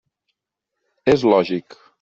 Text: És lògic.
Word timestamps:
És 1.15 1.29
lògic. 1.35 1.81